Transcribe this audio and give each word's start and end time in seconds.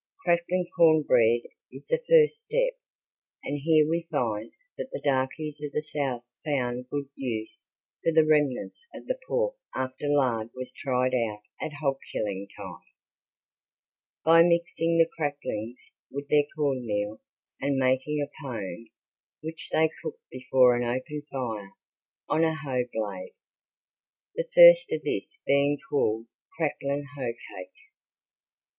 Crackling 0.25 0.65
corn 0.75 1.03
bread 1.03 1.41
is 1.71 1.85
the 1.85 2.01
first 2.09 2.41
step, 2.41 2.73
and 3.43 3.59
here 3.59 3.87
we 3.87 4.07
find 4.09 4.51
that 4.75 4.89
the 4.91 4.99
darkies 4.99 5.61
of 5.61 5.73
the 5.73 5.83
South 5.83 6.33
found 6.43 6.89
good 6.89 7.09
use 7.15 7.67
for 8.03 8.11
the 8.11 8.25
remnants 8.25 8.87
of 8.95 9.05
the 9.05 9.19
pork 9.27 9.53
after 9.75 10.07
lard 10.09 10.49
was 10.55 10.73
tried 10.73 11.13
out 11.13 11.43
at 11.61 11.73
hog 11.73 11.99
killing 12.11 12.47
time, 12.57 12.81
by 14.25 14.41
mixing 14.41 14.97
the 14.97 15.05
cracklings 15.05 15.91
with 16.09 16.27
their 16.29 16.45
corn 16.55 16.83
meal 16.83 17.21
and 17.61 17.75
making 17.77 18.19
a 18.19 18.43
pone 18.43 18.89
which 19.41 19.69
they 19.71 19.87
cooked 20.01 20.27
before 20.31 20.75
an 20.75 20.83
open 20.83 21.21
fire 21.31 21.73
on 22.27 22.43
a 22.43 22.55
hoe 22.55 22.85
blade, 22.91 23.35
the 24.33 24.49
first 24.55 24.91
of 24.91 25.03
this 25.03 25.43
being 25.45 25.77
called 25.91 26.25
"cracklin' 26.57 27.05
hoe 27.15 27.33
cake." 27.33 27.77